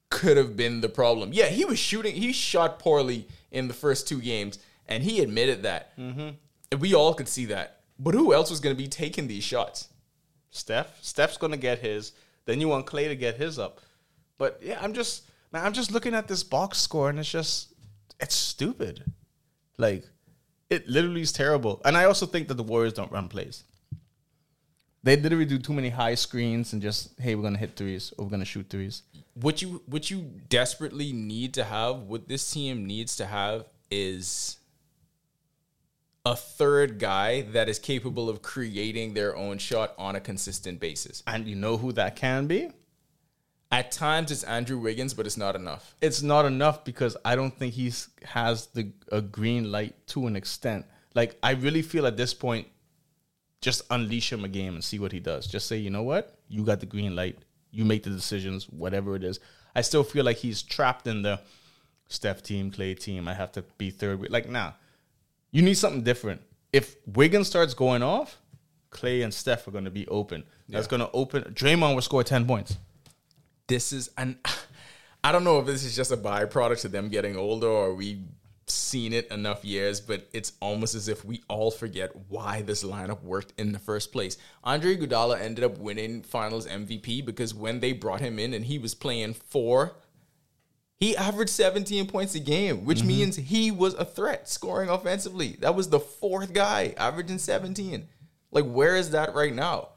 could 0.09 0.37
have 0.37 0.55
been 0.55 0.81
the 0.81 0.89
problem. 0.89 1.31
Yeah, 1.33 1.47
he 1.47 1.65
was 1.65 1.79
shooting 1.79 2.15
he 2.15 2.33
shot 2.33 2.79
poorly 2.79 3.27
in 3.51 3.67
the 3.67 3.73
first 3.73 4.07
two 4.07 4.21
games 4.21 4.59
and 4.87 5.03
he 5.03 5.21
admitted 5.21 5.63
that. 5.63 5.97
Mm-hmm. 5.97 6.79
We 6.79 6.93
all 6.93 7.13
could 7.13 7.27
see 7.27 7.45
that. 7.45 7.81
But 7.99 8.13
who 8.13 8.33
else 8.33 8.49
was 8.49 8.59
going 8.59 8.75
to 8.75 8.81
be 8.81 8.87
taking 8.87 9.27
these 9.27 9.43
shots? 9.43 9.89
Steph. 10.51 10.97
Steph's 11.03 11.37
gonna 11.37 11.57
get 11.57 11.79
his. 11.79 12.13
Then 12.45 12.59
you 12.59 12.67
want 12.67 12.85
Clay 12.85 13.07
to 13.07 13.15
get 13.15 13.35
his 13.35 13.59
up. 13.59 13.81
But 14.37 14.59
yeah, 14.63 14.79
I'm 14.81 14.93
just 14.93 15.23
man, 15.51 15.65
I'm 15.65 15.73
just 15.73 15.91
looking 15.91 16.13
at 16.13 16.27
this 16.27 16.43
box 16.43 16.79
score 16.79 17.09
and 17.09 17.19
it's 17.19 17.31
just 17.31 17.73
it's 18.19 18.35
stupid. 18.35 19.03
Like 19.79 20.03
it 20.69 20.87
literally 20.87 21.21
is 21.21 21.31
terrible. 21.31 21.81
And 21.85 21.97
I 21.97 22.03
also 22.03 22.27
think 22.27 22.47
that 22.49 22.55
the 22.55 22.63
Warriors 22.63 22.93
don't 22.93 23.11
run 23.11 23.29
plays. 23.29 23.63
They 25.01 25.15
literally 25.15 25.45
do 25.45 25.57
too 25.57 25.73
many 25.73 25.89
high 25.89 26.15
screens 26.15 26.73
and 26.73 26.81
just 26.81 27.17
hey, 27.19 27.33
we're 27.33 27.43
gonna 27.43 27.57
hit 27.57 27.75
threes 27.75 28.13
or 28.17 28.25
we're 28.25 28.31
gonna 28.31 28.45
shoot 28.45 28.69
threes. 28.69 29.03
what 29.33 29.61
you 29.61 29.81
what 29.85 30.11
you 30.11 30.29
desperately 30.49 31.13
need 31.13 31.53
to 31.53 31.63
have, 31.63 32.01
what 32.01 32.27
this 32.27 32.51
team 32.51 32.85
needs 32.85 33.15
to 33.15 33.25
have 33.25 33.65
is 33.89 34.57
a 36.25 36.35
third 36.35 36.99
guy 36.99 37.41
that 37.41 37.69
is 37.69 37.79
capable 37.79 38.29
of 38.29 38.41
creating 38.41 39.13
their 39.13 39.35
own 39.37 39.57
shot 39.57 39.95
on 39.97 40.17
a 40.17 40.19
consistent 40.19 40.79
basis. 40.81 41.23
And 41.25 41.47
you 41.47 41.55
know 41.55 41.77
who 41.77 41.93
that 41.93 42.17
can 42.17 42.45
be? 42.45 42.69
At 43.71 43.91
times 43.91 44.31
it's 44.31 44.43
Andrew 44.43 44.79
Wiggins, 44.79 45.13
but 45.13 45.27
it's 45.27 45.37
not 45.37 45.55
enough. 45.55 45.95
It's 46.01 46.23
not 46.23 46.45
enough 46.45 46.83
because 46.83 47.15
I 47.23 47.35
don't 47.35 47.55
think 47.55 47.75
he 47.75 47.93
has 48.23 48.67
the 48.67 48.91
a 49.11 49.21
green 49.21 49.71
light 49.71 49.95
to 50.07 50.25
an 50.25 50.35
extent. 50.35 50.85
Like 51.13 51.37
I 51.43 51.51
really 51.51 51.83
feel 51.83 52.07
at 52.07 52.17
this 52.17 52.33
point, 52.33 52.67
just 53.61 53.83
unleash 53.91 54.31
him 54.31 54.43
a 54.43 54.47
game 54.47 54.73
and 54.73 54.83
see 54.83 54.99
what 54.99 55.11
he 55.11 55.19
does. 55.19 55.45
Just 55.45 55.67
say, 55.67 55.77
you 55.77 55.89
know 55.89 56.03
what, 56.03 56.39
you 56.47 56.63
got 56.63 56.79
the 56.79 56.85
green 56.85 57.15
light. 57.15 57.37
You 57.71 57.85
make 57.85 58.03
the 58.03 58.09
decisions, 58.09 58.65
whatever 58.65 59.15
it 59.15 59.23
is. 59.23 59.39
I 59.75 59.81
still 59.81 60.03
feel 60.03 60.25
like 60.25 60.37
he's 60.37 60.63
trapped 60.63 61.05
in 61.05 61.21
the 61.21 61.39
Steph 62.07 62.41
team, 62.41 62.71
Clay 62.71 62.95
team. 62.95 63.27
I 63.27 63.33
have 63.35 63.51
to 63.51 63.61
be 63.77 63.91
third. 63.91 64.31
Like, 64.31 64.49
nah, 64.49 64.71
you 65.51 65.61
need 65.61 65.75
something 65.75 66.01
different. 66.01 66.41
If 66.73 66.95
Wiggins 67.05 67.47
starts 67.47 67.75
going 67.75 68.01
off, 68.01 68.37
Clay 68.89 69.21
and 69.21 69.31
Steph 69.31 69.67
are 69.67 69.71
going 69.71 69.85
to 69.85 69.91
be 69.91 70.07
open. 70.07 70.43
That's 70.67 70.87
going 70.87 71.01
to 71.01 71.11
open. 71.11 71.43
Draymond 71.53 71.95
will 71.95 72.01
score 72.01 72.23
10 72.23 72.47
points. 72.47 72.77
This 73.69 73.93
is 73.93 74.09
and 74.17 74.37
I 75.23 75.31
don't 75.31 75.43
know 75.43 75.59
if 75.59 75.65
this 75.65 75.83
is 75.83 75.95
just 75.95 76.11
a 76.11 76.17
byproduct 76.17 76.85
of 76.85 76.91
them 76.91 77.09
getting 77.09 77.35
older 77.35 77.67
or 77.67 77.93
we've 77.93 78.23
seen 78.71 79.13
it 79.13 79.29
enough 79.31 79.65
years, 79.65 79.99
but 79.99 80.27
it's 80.33 80.53
almost 80.61 80.95
as 80.95 81.07
if 81.07 81.25
we 81.25 81.43
all 81.47 81.71
forget 81.71 82.11
why 82.29 82.61
this 82.61 82.83
lineup 82.83 83.21
worked 83.23 83.53
in 83.57 83.71
the 83.71 83.79
first 83.79 84.11
place. 84.11 84.37
Andre 84.63 84.95
Iguodala 84.95 85.39
ended 85.41 85.63
up 85.63 85.77
winning 85.77 86.21
Finals 86.21 86.67
MVP 86.67 87.25
because 87.25 87.53
when 87.53 87.79
they 87.79 87.93
brought 87.93 88.21
him 88.21 88.39
in 88.39 88.53
and 88.53 88.65
he 88.65 88.77
was 88.77 88.95
playing 88.95 89.33
four, 89.33 89.95
he 90.99 91.15
averaged 91.15 91.51
17 91.51 92.07
points 92.07 92.35
a 92.35 92.39
game, 92.39 92.85
which 92.85 92.99
mm-hmm. 92.99 93.07
means 93.07 93.35
he 93.37 93.71
was 93.71 93.93
a 93.95 94.05
threat 94.05 94.49
scoring 94.49 94.89
offensively. 94.89 95.57
That 95.59 95.75
was 95.75 95.89
the 95.89 95.99
fourth 95.99 96.53
guy 96.53 96.93
averaging 96.97 97.39
17. 97.39 98.07
Like, 98.51 98.65
where 98.65 98.95
is 98.95 99.11
that 99.11 99.33
right 99.35 99.53
now? 99.53 99.89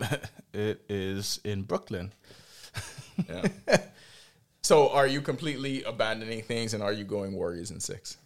It 0.56 0.80
is 0.88 1.38
in 1.44 1.64
Brooklyn. 1.64 2.14
Yeah. 3.28 3.46
so, 4.62 4.90
are 4.90 5.06
you 5.06 5.20
completely 5.20 5.82
abandoning 5.84 6.42
things 6.42 6.74
and 6.74 6.82
are 6.82 6.92
you 6.92 7.04
going 7.04 7.32
Warriors 7.34 7.70
in 7.70 7.80
six? 7.80 8.16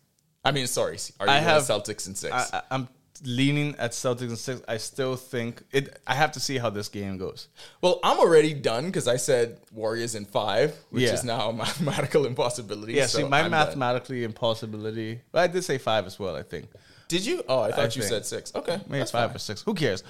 I 0.45 0.53
mean, 0.53 0.67
sorry, 0.67 0.97
are 1.21 1.27
you 1.27 1.33
I 1.33 1.37
going 1.37 1.45
have- 1.45 1.63
Celtics 1.63 2.07
in 2.09 2.15
six? 2.15 2.33
I, 2.33 2.47
I, 2.59 2.63
I'm 2.71 2.89
leaning 3.23 3.75
at 3.77 3.91
Celtics 3.91 4.21
and 4.29 4.39
six. 4.39 4.63
I 4.67 4.79
still 4.79 5.15
think 5.15 5.63
it. 5.73 6.01
I 6.07 6.15
have 6.15 6.33
to 6.33 6.41
see 6.41 6.57
how 6.57 6.71
this 6.71 6.89
game 6.89 7.19
goes. 7.19 7.49
well, 7.83 8.01
I'm 8.03 8.19
already 8.19 8.55
done 8.55 8.87
because 8.87 9.07
I 9.07 9.17
said 9.17 9.59
Warriors 9.73 10.15
in 10.15 10.25
five, 10.25 10.75
which 10.89 11.03
Yeah. 11.05 11.13
is 11.13 11.23
now 11.25 11.51
a 11.51 11.53
mathematical 11.65 12.25
impossibility. 12.25 12.95
Yeah, 12.95 13.05
so 13.07 13.19
see, 13.19 13.25
my 13.25 13.41
I'm 13.41 13.51
done. 13.51 13.51
mathematically 13.51 14.25
impossibility. 14.25 15.21
But 15.33 15.41
I 15.41 15.47
did 15.49 15.63
say 15.65 15.77
five 15.77 16.07
as 16.07 16.19
well. 16.19 16.35
I 16.35 16.43
think 16.43 16.71
Did 17.09 17.27
you? 17.27 17.43
Oh, 17.47 17.61
I 17.61 17.73
thought 17.73 17.95
you 17.95 18.01
think. 18.03 18.15
said 18.15 18.25
six. 18.25 18.55
Okay, 18.55 18.81
maybe 18.89 19.05
five 19.05 19.29
fine. 19.31 19.37
or 19.37 19.39
six. 19.39 19.61
Who 19.63 19.75
cares? 19.75 20.03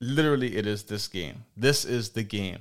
Literally, 0.00 0.56
it 0.56 0.66
is 0.66 0.84
this 0.84 1.06
game. 1.08 1.44
This 1.56 1.84
is 1.84 2.10
the 2.10 2.22
game. 2.22 2.58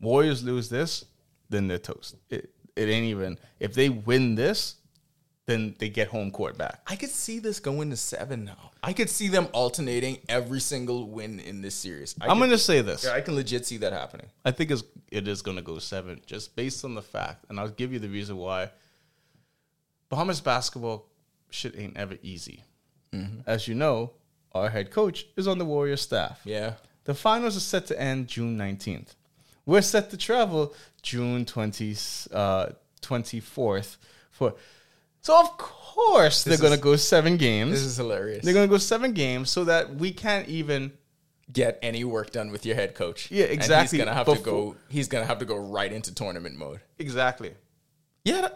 Warriors 0.00 0.42
lose 0.42 0.68
this, 0.68 1.04
then 1.48 1.68
they're 1.68 1.78
toast. 1.78 2.16
It, 2.30 2.50
it 2.76 2.88
ain't 2.88 3.06
even. 3.06 3.38
If 3.58 3.74
they 3.74 3.88
win 3.88 4.34
this, 4.34 4.76
then 5.46 5.74
they 5.78 5.88
get 5.88 6.08
home 6.08 6.30
court 6.30 6.56
back. 6.56 6.80
I 6.86 6.96
could 6.96 7.10
see 7.10 7.40
this 7.40 7.60
going 7.60 7.90
to 7.90 7.96
seven 7.96 8.44
now. 8.44 8.70
I 8.82 8.92
could 8.92 9.10
see 9.10 9.28
them 9.28 9.48
alternating 9.52 10.18
every 10.28 10.60
single 10.60 11.08
win 11.08 11.40
in 11.40 11.60
this 11.60 11.74
series. 11.74 12.14
I 12.20 12.28
I'm 12.28 12.38
gonna 12.38 12.56
say 12.56 12.82
this. 12.82 13.04
yeah, 13.04 13.12
I 13.12 13.20
can 13.20 13.34
legit 13.34 13.66
see 13.66 13.76
that 13.78 13.92
happening. 13.92 14.28
I 14.44 14.52
think 14.52 14.70
it's, 14.70 14.84
it 15.10 15.26
is 15.26 15.42
going 15.42 15.56
to 15.56 15.62
go 15.62 15.78
seven, 15.78 16.20
just 16.24 16.54
based 16.56 16.84
on 16.84 16.94
the 16.94 17.02
fact, 17.02 17.46
and 17.48 17.58
I'll 17.58 17.68
give 17.68 17.92
you 17.92 17.98
the 17.98 18.08
reason 18.08 18.36
why. 18.36 18.70
Bahamas 20.08 20.40
basketball 20.40 21.08
shit 21.50 21.78
ain't 21.78 21.96
ever 21.96 22.16
easy. 22.22 22.64
Mm-hmm. 23.12 23.40
As 23.46 23.68
you 23.68 23.74
know, 23.74 24.12
our 24.52 24.70
head 24.70 24.90
coach 24.90 25.26
is 25.36 25.46
on 25.46 25.58
the 25.58 25.64
Warriors 25.64 26.00
staff. 26.00 26.40
Yeah. 26.44 26.74
The 27.04 27.14
finals 27.14 27.56
are 27.56 27.60
set 27.60 27.86
to 27.86 28.00
end 28.00 28.28
June 28.28 28.56
19th. 28.58 29.14
We're 29.66 29.82
set 29.82 30.10
to 30.10 30.16
travel 30.16 30.74
June 31.02 31.44
20, 31.44 31.96
uh, 32.32 32.66
24th 33.02 33.96
for. 34.30 34.54
So 35.22 35.38
of 35.38 35.56
course 35.58 36.44
they're 36.44 36.52
This 36.52 36.60
going 36.60 36.72
to 36.76 36.82
go 36.82 36.96
seven 36.96 37.36
games. 37.36 37.72
This 37.72 37.82
is 37.82 37.96
hilarious. 37.96 38.44
they're 38.44 38.54
going 38.54 38.66
to 38.66 38.70
go 38.72 38.78
seven 38.78 39.12
games 39.12 39.50
so 39.50 39.64
that 39.64 39.94
we 39.94 40.12
can't 40.12 40.48
even 40.48 40.92
get 41.52 41.78
any 41.82 42.04
work 42.04 42.30
done 42.30 42.50
with 42.52 42.64
your 42.64 42.74
head 42.76 42.94
coach. 42.94 43.30
Yeah, 43.30 43.44
And 43.44 43.52
exactly. 43.54 43.98
he's 43.98 44.04
gonna 44.04 44.14
have 44.16 44.26
to 44.26 44.36
go. 44.40 44.76
He's 44.88 45.08
gonna 45.08 45.24
have 45.26 45.40
to 45.40 45.44
go 45.44 45.56
right 45.56 45.92
into 45.92 46.14
tournament 46.14 46.56
mode. 46.56 46.80
exactly. 46.98 47.52
Yeah, 48.24 48.48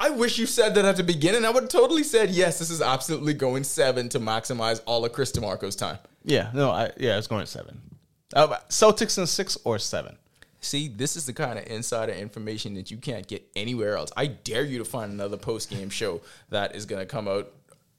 I 0.00 0.10
wish 0.10 0.38
you 0.38 0.46
said 0.46 0.74
that 0.76 0.84
at 0.84 0.96
the 0.96 1.02
beginning. 1.02 1.44
I 1.44 1.50
would 1.50 1.64
have 1.64 1.70
totally 1.70 2.04
said 2.04 2.30
yes. 2.30 2.58
This 2.60 2.70
is 2.70 2.80
absolutely 2.80 3.34
going 3.34 3.64
seven 3.64 4.08
to 4.10 4.20
maximize 4.20 4.80
all 4.86 5.04
of 5.04 5.12
Chris 5.12 5.30
DeMarco's 5.32 5.74
time. 5.76 5.98
Yeah, 6.24 6.50
no, 6.54 6.70
I 6.70 6.90
yeah, 6.98 7.18
it's 7.18 7.26
going 7.26 7.44
seven. 7.46 7.80
Uh, 8.32 8.56
Celtics 8.70 9.18
in 9.18 9.26
six 9.26 9.58
or 9.64 9.78
seven. 9.78 10.16
See, 10.60 10.88
this 10.88 11.16
is 11.16 11.26
the 11.26 11.32
kind 11.32 11.58
of 11.58 11.66
insider 11.66 12.12
information 12.12 12.74
that 12.74 12.90
you 12.90 12.96
can't 12.96 13.26
get 13.26 13.48
anywhere 13.54 13.96
else. 13.96 14.10
I 14.16 14.26
dare 14.26 14.64
you 14.64 14.78
to 14.78 14.84
find 14.84 15.12
another 15.12 15.36
post 15.36 15.70
game 15.70 15.90
show 15.90 16.20
that 16.50 16.74
is 16.74 16.84
going 16.84 17.00
to 17.00 17.06
come 17.06 17.28
out 17.28 17.52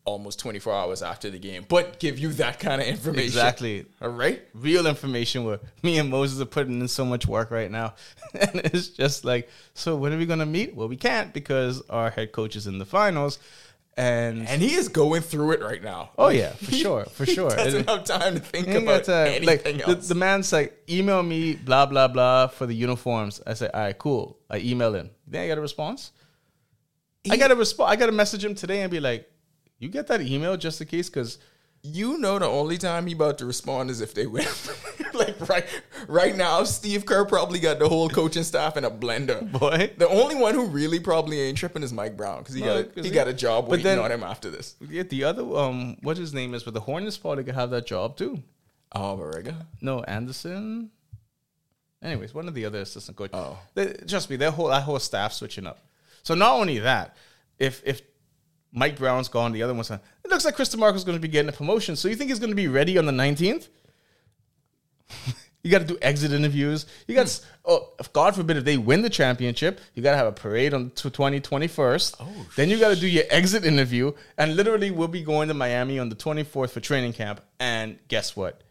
almost 0.05 0.39
24 0.39 0.73
hours 0.73 1.01
after 1.03 1.29
the 1.29 1.37
game, 1.37 1.65
but 1.67 1.99
give 1.99 2.17
you 2.17 2.33
that 2.33 2.59
kind 2.59 2.81
of 2.81 2.87
information. 2.87 3.25
Exactly. 3.25 3.85
All 4.01 4.09
right. 4.09 4.41
Real 4.53 4.87
information 4.87 5.45
where 5.45 5.59
me 5.83 5.99
and 5.99 6.09
Moses 6.09 6.41
are 6.41 6.45
putting 6.45 6.81
in 6.81 6.87
so 6.87 7.05
much 7.05 7.27
work 7.27 7.51
right 7.51 7.69
now. 7.69 7.93
and 8.33 8.55
it's 8.55 8.87
just 8.87 9.23
like, 9.23 9.49
so 9.73 9.95
when 9.95 10.11
are 10.11 10.17
we 10.17 10.25
going 10.25 10.39
to 10.39 10.45
meet? 10.45 10.75
Well, 10.75 10.87
we 10.87 10.97
can't 10.97 11.33
because 11.33 11.81
our 11.89 12.09
head 12.09 12.31
coach 12.31 12.55
is 12.55 12.67
in 12.67 12.79
the 12.79 12.85
finals. 12.85 13.39
And, 13.99 14.47
And 14.47 14.61
he 14.61 14.75
is 14.75 14.87
going 14.87 15.21
through 15.21 15.51
it 15.51 15.61
right 15.61 15.83
now. 15.83 16.11
oh, 16.17 16.29
yeah, 16.29 16.51
for 16.53 16.71
sure, 16.83 17.03
for 17.05 17.25
sure. 17.25 17.49
Doesn't 17.49 17.89
have 17.89 18.05
time 18.05 18.35
to 18.35 18.39
think 18.39 18.69
about 18.69 19.03
time. 19.03 19.27
Uh, 19.27 19.31
anything 19.31 19.45
like 19.77 19.85
the, 19.85 19.95
else. 19.95 20.07
the 20.07 20.15
man's 20.15 20.53
like, 20.53 20.81
email 20.89 21.21
me, 21.21 21.55
blah, 21.55 21.85
blah, 21.85 22.07
blah, 22.07 22.47
for 22.47 22.65
the 22.65 22.73
uniforms. 22.73 23.41
I 23.45 23.55
say, 23.55 23.69
all 23.73 23.81
right, 23.81 23.97
cool. 23.97 24.39
I 24.49 24.59
email 24.59 24.95
him. 24.95 25.09
Then 25.27 25.43
I 25.43 25.47
got 25.49 25.57
a 25.57 25.61
response. 25.61 26.11
I 27.29 27.35
got 27.35 27.49
to 27.49 27.55
respond. 27.55 27.91
I 27.91 27.97
got 27.97 28.05
to 28.05 28.13
message 28.13 28.43
him 28.45 28.55
today 28.55 28.81
and 28.83 28.89
be 28.89 29.01
like, 29.01 29.29
you 29.79 29.89
get 29.89 30.07
that 30.07 30.21
email 30.21 30.55
just 30.55 30.79
in 30.79 30.87
case? 30.87 31.09
Because 31.09 31.37
you 31.83 32.17
know 32.17 32.39
the 32.39 32.47
only 32.47 32.77
time 32.77 33.05
he 33.05 33.13
about 33.13 33.37
to 33.39 33.45
respond 33.45 33.89
is 33.89 33.99
if 33.99 34.13
they 34.13 34.27
win. 34.27 34.45
like 35.13 35.49
right 35.49 35.65
right 36.07 36.35
now, 36.35 36.63
Steve 36.63 37.05
Kerr 37.05 37.25
probably 37.25 37.59
got 37.59 37.79
the 37.79 37.87
whole 37.87 38.09
coaching 38.09 38.43
staff 38.43 38.77
in 38.77 38.83
a 38.85 38.91
blender. 38.91 39.49
Boy. 39.51 39.91
The 39.97 40.07
only 40.07 40.35
one 40.35 40.53
who 40.55 40.65
really 40.65 40.99
probably 40.99 41.39
ain't 41.41 41.57
tripping 41.57 41.83
is 41.83 41.91
Mike 41.93 42.15
Brown 42.17 42.39
because 42.39 42.55
he 42.55 42.61
No, 42.61 42.83
got 42.83 42.97
a, 42.97 43.01
he 43.01 43.07
he- 43.09 43.13
got 43.13 43.27
a 43.27 43.33
job 43.33 43.65
but 43.65 43.71
waiting 43.71 43.83
then- 43.85 43.99
on 43.99 44.11
him 44.11 44.23
after 44.23 44.49
this. 44.49 44.75
Yeah, 44.89 45.03
the 45.03 45.23
other 45.23 45.43
um, 45.57 45.97
what 46.01 46.17
his 46.17 46.33
name 46.33 46.53
is, 46.53 46.63
but 46.63 46.73
the 46.73 46.79
Hornets 46.81 47.17
probably 47.17 47.43
could 47.43 47.55
have 47.55 47.69
that 47.71 47.85
job 47.85 48.17
too. 48.17 48.41
Oh, 48.93 49.17
Barrega. 49.17 49.65
No, 49.81 50.01
Anderson. 50.03 50.89
Anyways, 52.01 52.33
one 52.33 52.47
of 52.47 52.53
the 52.53 52.65
other 52.65 52.79
assistant 52.79 53.17
coaches. 53.17 53.35
Oh. 53.35 53.57
They- 53.75 53.93
trust 54.07 54.29
me, 54.29 54.35
their 54.35 54.51
whole 54.51 54.67
that 54.67 54.83
whole 54.83 54.99
staff 54.99 55.33
switching 55.33 55.67
up. 55.67 55.79
So 56.23 56.33
not 56.33 56.53
only 56.53 56.79
that, 56.79 57.15
if 57.57 57.81
if 57.85 58.01
Mike 58.71 58.97
Brown's 58.97 59.27
gone, 59.29 59.51
the 59.51 59.63
other 59.63 59.73
one's 59.73 59.89
gone. 59.89 59.99
It 60.23 60.29
looks 60.29 60.45
like 60.45 60.55
Chris 60.55 60.73
DeMarco's 60.75 61.03
going 61.03 61.17
to 61.17 61.21
be 61.21 61.27
getting 61.27 61.49
a 61.49 61.51
promotion. 61.51 61.95
So 61.95 62.07
you 62.07 62.15
think 62.15 62.29
he's 62.29 62.39
going 62.39 62.51
to 62.51 62.55
be 62.55 62.67
ready 62.67 62.97
on 62.97 63.05
the 63.05 63.11
nineteenth? 63.11 63.67
you 65.63 65.71
got 65.71 65.79
to 65.79 65.85
do 65.85 65.97
exit 66.01 66.31
interviews. 66.31 66.85
You 67.07 67.15
got, 67.15 67.27
to 67.27 67.41
oh, 67.65 67.93
if 67.99 68.11
God 68.13 68.35
forbid, 68.35 68.57
if 68.57 68.63
they 68.63 68.77
win 68.77 69.01
the 69.01 69.09
championship, 69.09 69.79
you 69.93 70.03
got 70.03 70.11
to 70.11 70.17
have 70.17 70.27
a 70.27 70.31
parade 70.31 70.73
on 70.73 70.91
tw- 70.91 71.13
20, 71.13 71.41
21st. 71.41 72.15
Oh, 72.19 72.45
then 72.55 72.69
you 72.69 72.79
got 72.79 72.89
to 72.89 72.99
do 72.99 73.07
your 73.07 73.25
exit 73.29 73.65
interview. 73.65 74.13
And 74.37 74.55
literally, 74.55 74.91
we'll 74.91 75.07
be 75.07 75.23
going 75.23 75.49
to 75.49 75.53
Miami 75.53 75.99
on 75.99 76.09
the 76.09 76.15
24th 76.15 76.71
for 76.71 76.79
training 76.79 77.13
camp. 77.13 77.41
And 77.59 77.99
guess 78.07 78.35
what? 78.35 78.61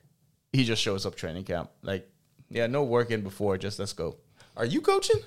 He 0.52 0.64
just 0.64 0.82
shows 0.82 1.04
up 1.04 1.14
training 1.14 1.44
camp. 1.44 1.70
Like, 1.82 2.08
yeah, 2.48 2.66
no 2.66 2.84
work 2.84 3.10
in 3.10 3.22
before. 3.22 3.58
Just 3.58 3.78
let's 3.78 3.92
go. 3.92 4.16
Are 4.56 4.64
you 4.64 4.80
coaching? 4.80 5.20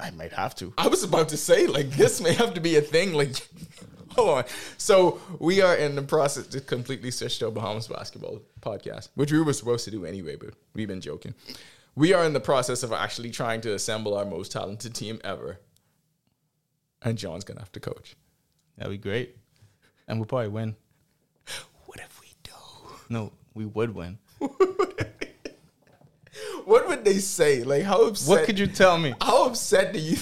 I 0.00 0.10
might 0.10 0.32
have 0.32 0.54
to. 0.56 0.72
I 0.76 0.88
was 0.88 1.04
about 1.04 1.28
to 1.28 1.36
say 1.36 1.66
like 1.66 1.90
this 1.90 2.20
may 2.20 2.32
have 2.32 2.54
to 2.54 2.60
be 2.60 2.76
a 2.76 2.80
thing. 2.80 3.12
Like, 3.12 3.36
hold 4.08 4.38
on. 4.38 4.44
So 4.78 5.20
we 5.38 5.60
are 5.60 5.76
in 5.76 5.94
the 5.94 6.02
process 6.02 6.48
to 6.48 6.60
completely 6.60 7.10
switch 7.12 7.38
to 7.38 7.50
Bahamas 7.50 7.86
basketball 7.86 8.42
podcast, 8.62 9.08
which 9.14 9.32
we 9.32 9.40
were 9.40 9.52
supposed 9.52 9.84
to 9.84 9.90
do 9.90 10.04
anyway, 10.04 10.36
but 10.36 10.54
we've 10.74 10.88
been 10.88 11.00
joking. 11.00 11.34
We 11.94 12.14
are 12.14 12.24
in 12.24 12.32
the 12.32 12.40
process 12.40 12.82
of 12.82 12.92
actually 12.92 13.30
trying 13.30 13.60
to 13.62 13.74
assemble 13.74 14.16
our 14.16 14.24
most 14.24 14.52
talented 14.52 14.94
team 14.94 15.20
ever, 15.22 15.58
and 17.02 17.18
John's 17.18 17.44
gonna 17.44 17.60
have 17.60 17.72
to 17.72 17.80
coach. 17.80 18.16
That'd 18.78 18.92
be 18.92 18.98
great. 18.98 19.36
And 20.08 20.18
we'll 20.18 20.26
probably 20.26 20.48
win. 20.48 20.76
What 21.86 22.00
if 22.00 22.20
we 22.20 22.28
do? 22.42 22.52
No, 23.10 23.32
we 23.54 23.66
would 23.66 23.94
win. 23.94 24.18
What 26.64 26.88
would 26.88 27.04
they 27.04 27.18
say? 27.18 27.64
Like, 27.64 27.82
how 27.82 28.06
upset? 28.06 28.28
What 28.28 28.46
could 28.46 28.58
you 28.58 28.66
tell 28.66 28.98
me? 28.98 29.14
How 29.20 29.46
upset 29.46 29.92
do 29.92 29.98
you? 29.98 30.16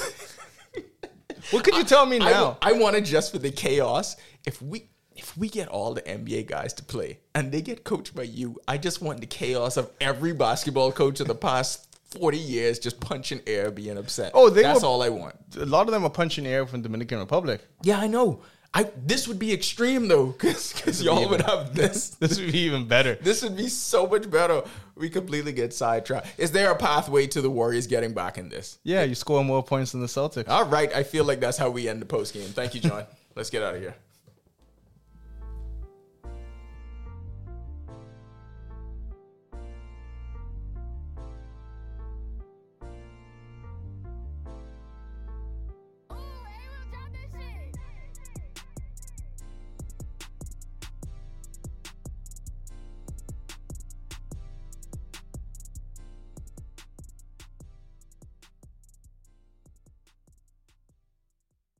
What 1.50 1.64
could 1.64 1.74
you 1.76 1.84
tell 1.84 2.06
me 2.06 2.16
I, 2.16 2.30
now? 2.30 2.58
I 2.62 2.72
want 2.72 2.96
it 2.96 3.02
just 3.02 3.32
for 3.32 3.38
the 3.38 3.50
chaos. 3.50 4.16
If 4.46 4.60
we 4.62 4.88
if 5.20 5.36
we 5.36 5.48
get 5.48 5.68
all 5.68 5.94
the 5.94 6.02
NBA 6.02 6.46
guys 6.46 6.72
to 6.74 6.82
play 6.82 7.18
and 7.34 7.52
they 7.52 7.60
get 7.62 7.84
coached 7.84 8.14
by 8.14 8.22
you, 8.24 8.58
I 8.66 8.78
just 8.78 9.00
want 9.02 9.20
the 9.20 9.26
chaos 9.26 9.76
of 9.76 9.90
every 10.00 10.32
basketball 10.32 10.90
coach 10.92 11.20
of 11.20 11.26
the 11.28 11.34
past 11.34 11.86
forty 12.10 12.38
years 12.38 12.78
just 12.78 12.98
punching 13.00 13.40
air, 13.46 13.70
being 13.70 13.96
upset. 13.98 14.32
Oh, 14.34 14.50
they 14.50 14.62
that's 14.62 14.80
were- 14.82 14.88
all 14.88 15.02
I 15.02 15.10
want. 15.10 15.36
a 15.56 15.66
lot 15.66 15.86
of 15.86 15.92
them 15.92 16.04
are 16.04 16.10
punching 16.10 16.46
air 16.46 16.66
from 16.66 16.82
Dominican 16.82 17.18
Republic. 17.18 17.60
Yeah, 17.82 17.98
I 18.00 18.06
know. 18.06 18.40
I 18.72 18.84
this 18.96 19.26
would 19.28 19.38
be 19.40 19.52
extreme 19.52 20.06
though, 20.08 20.26
because 20.26 21.02
y'all 21.02 21.28
would 21.28 21.42
have 21.42 21.74
this. 21.74 22.10
This 22.20 22.38
would 22.38 22.52
be 22.52 22.58
even 22.60 22.86
better. 22.86 23.16
This 23.16 23.42
would 23.42 23.56
be 23.56 23.68
so 23.68 24.06
much 24.06 24.30
better. 24.30 24.62
We 24.94 25.10
completely 25.10 25.52
get 25.52 25.74
sidetracked. 25.74 26.28
Is 26.38 26.52
there 26.52 26.70
a 26.70 26.76
pathway 26.76 27.26
to 27.28 27.40
the 27.42 27.50
Warriors 27.50 27.86
getting 27.88 28.14
back 28.14 28.38
in 28.38 28.48
this? 28.48 28.78
Yeah, 28.84 29.02
you 29.02 29.14
score 29.16 29.42
more 29.44 29.62
points 29.62 29.90
than 29.92 30.00
the 30.00 30.06
Celtics. 30.06 30.48
All 30.48 30.66
right, 30.66 30.94
I 30.94 31.02
feel 31.02 31.24
like 31.24 31.40
that's 31.40 31.58
how 31.58 31.68
we 31.68 31.88
end 31.88 32.00
the 32.00 32.06
post 32.06 32.32
game. 32.32 32.48
Thank 32.48 32.74
you, 32.74 32.80
John. 32.80 33.04
Let's 33.36 33.50
get 33.50 33.62
out 33.62 33.74
of 33.74 33.80
here. 33.80 33.94